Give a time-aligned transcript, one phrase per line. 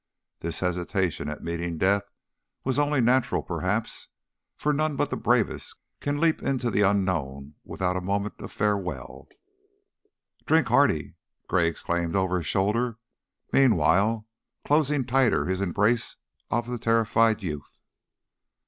[0.39, 2.09] This hesitation at meeting death
[2.63, 4.07] was only natural, perhaps,
[4.55, 9.27] for none but the bravest can leap into the unknown without a moment of farewell.
[10.47, 11.13] "Drink hearty!"
[11.47, 12.97] Gray exclaimed, over his shoulder,
[13.53, 14.27] meanwhile
[14.65, 16.17] closing tighter his embrace
[16.49, 17.81] of the terrified youth.